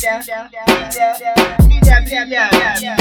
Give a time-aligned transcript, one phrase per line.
[0.00, 0.48] brilha,
[1.60, 2.96] brilha, brilha, brilha.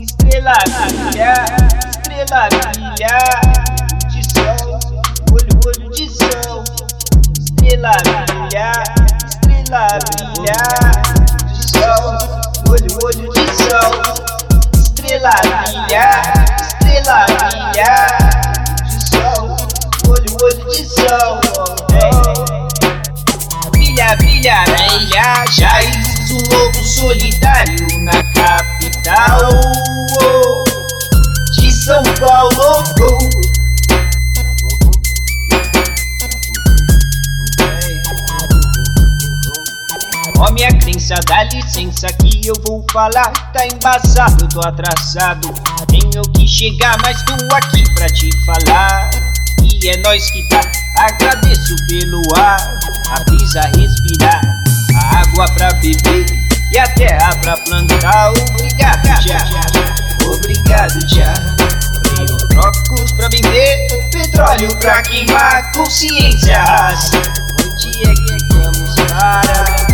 [0.00, 1.34] Estrela brilha,
[1.92, 3.16] estrela brilha,
[4.08, 4.78] de sol,
[5.32, 6.64] olho, olho de sol,
[7.38, 8.72] estrela brilha,
[9.28, 10.60] estrela brilha,
[24.42, 29.38] brilha, brilha, brilha, já existe um lobo solitário na capital
[31.52, 32.82] de São Paulo.
[40.38, 43.30] Ó minha crença, dá licença que eu vou falar.
[43.52, 45.54] Tá embaçado, tô atrasado.
[45.86, 49.10] Tenho que chegar, mas tô aqui pra te falar.
[49.62, 50.60] E é nós que tá.
[50.98, 52.81] Agradeço pelo ar,
[53.14, 54.40] a brisa respirar,
[54.94, 56.26] a água pra beber
[56.70, 58.30] e a terra pra plantar.
[58.30, 59.38] Obrigado, já.
[60.26, 61.34] Obrigado, já.
[62.16, 67.16] Tenho trocos pra vender, petróleo pra queimar, consciência raça.
[67.60, 69.86] Onde é que vamos parar?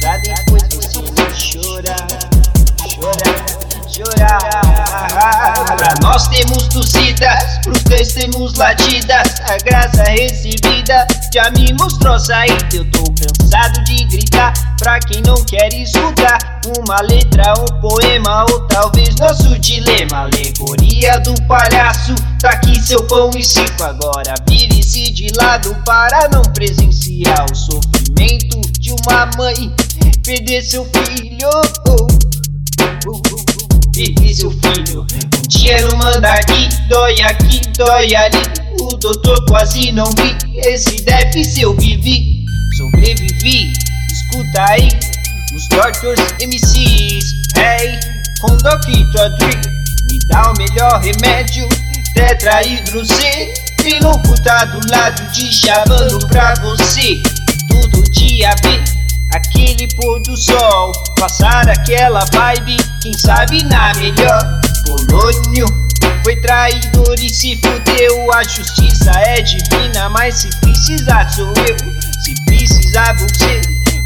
[0.00, 1.00] Pra depois você
[1.34, 2.06] chorar,
[2.88, 3.36] chorar,
[3.88, 4.66] chorar.
[5.76, 7.35] Pra nós temos torcidas,
[8.16, 9.40] temos latidas.
[9.48, 12.68] A graça recebida já me mostrou saída.
[12.74, 16.38] Eu tô cansado de gritar pra quem não quer escutar.
[16.78, 20.22] Uma letra, um poema ou talvez nosso dilema.
[20.22, 23.84] Alegoria do palhaço, tá aqui seu pão e circo.
[23.84, 29.72] Agora vire-se de lado para não presenciar o sofrimento de uma mãe
[30.24, 31.48] perder seu filho.
[31.88, 32.06] Oh,
[33.08, 33.65] oh, oh,
[33.96, 35.00] Seu filho.
[35.00, 38.42] Um dinheiro manda aqui, dói aqui, dói ali.
[38.78, 40.36] O doutor quase não vi.
[40.68, 42.44] Esse déficit eu vivi,
[42.76, 43.72] sobrevivi.
[44.12, 44.88] Escuta aí,
[45.54, 47.24] os Doctors MCs.
[47.56, 47.98] Hey,
[48.58, 49.30] Dr.
[49.38, 49.60] Dre,
[50.10, 51.66] me dá o melhor remédio.
[52.12, 53.54] Tetrahidro C.
[53.78, 53.98] Tem
[54.44, 57.22] tá do lado de chavando pra você.
[57.70, 58.95] Todo dia vê
[59.36, 64.60] aquele pôr do sol, passar aquela vibe, quem sabe na melhor.
[64.86, 65.66] Polônio
[66.24, 68.32] foi traidor e se fudeu.
[68.32, 71.76] A justiça é divina, mas se precisar sou eu.
[72.24, 73.60] Se precisar você,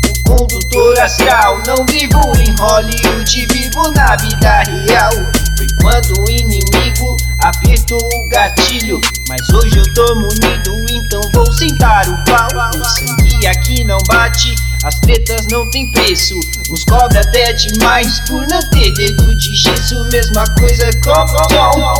[0.09, 1.63] o condutor astral.
[1.67, 5.13] Não vivo em Hollywood, vivo na vida real.
[5.57, 9.01] Foi quando o inimigo apertou o gatilho.
[9.29, 12.49] Mas hoje eu tô munido, então vou sentar o pau.
[12.75, 14.55] O sangue aqui não bate.
[14.83, 16.35] As tretas não tem preço,
[16.71, 20.03] nos cobra até demais por não ter dedo de gesso.
[20.11, 21.27] Mesma coisa com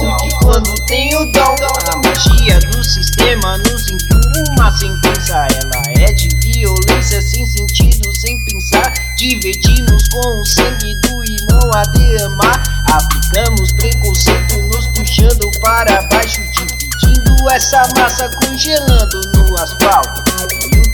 [0.01, 1.57] porque quando tem o dom,
[1.93, 4.21] a magia do sistema nos impõe
[4.57, 5.47] uma sentença.
[5.61, 8.95] Ela é de violência sem sentido, sem pensar.
[9.19, 12.63] Divertimos com o sangue do irmão a derramar.
[12.91, 20.31] Aplicamos preconceito, nos puxando para baixo, dividindo essa massa, congelando no asfalto.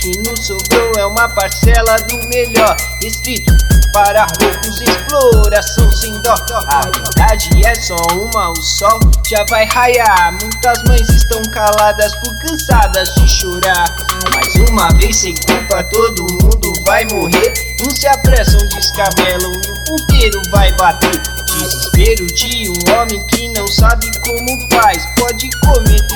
[0.06, 3.52] Que nos sobrou é uma parcela do melhor, restrito
[3.92, 6.32] para poucos, exploração sem dó.
[6.68, 10.30] A verdade é só uma, o sol já vai raiar.
[10.40, 13.96] Muitas mães estão caladas por cansadas de chorar.
[14.32, 17.76] Mais uma vez sem culpa, todo mundo vai morrer.
[17.82, 21.20] Uns se apressam, descabelam o ponteiro vai bater.
[21.46, 25.04] Desespero de um homem que não sabe como faz.
[25.18, 26.15] Pode cometer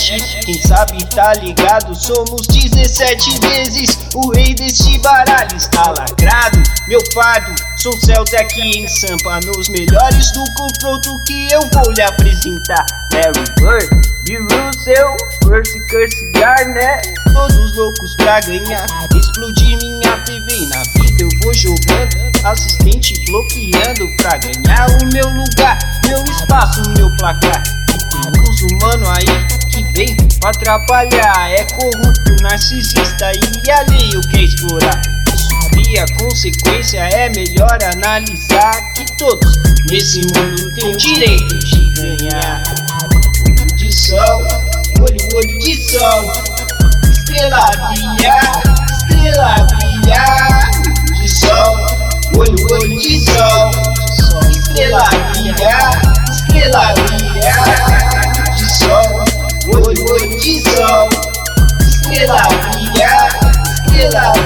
[0.00, 1.94] quem sabe tá ligado.
[1.94, 5.56] Somos 17 vezes o rei deste baralho.
[5.56, 7.54] Está lacrado, meu fardo.
[7.76, 12.84] Sou Celta aqui em Sampa, nos melhores do confronto que eu vou lhe apresentar.
[13.12, 14.38] Larry Bird, B.
[14.38, 15.16] Russell,
[15.48, 17.14] Percy Curse Garnett.
[17.32, 22.34] Todos loucos pra ganhar, explodir minha TV na vida eu vou jogando.
[22.44, 27.62] Assistente bloqueando pra ganhar o meu lugar, meu espaço, meu placar.
[27.94, 31.50] E tem uns humanos aí que vem atrapalhar.
[31.50, 35.02] É corrupto, narcisista e alheio quer explorar.
[35.34, 39.56] Isso cria consequência, é melhor analisar que todos
[39.90, 42.62] nesse mundo têm direito de ganhar.
[43.46, 44.42] Olho de sol,
[45.00, 46.32] olho, olho de sol,
[47.10, 48.38] estrela brilha,
[48.92, 50.24] estrela brilha.
[51.14, 51.76] De sol,
[52.36, 53.70] olho, olho de sol,
[54.50, 55.90] estrela brilha,
[56.30, 57.03] estrela brilha.
[64.16, 64.43] Olho,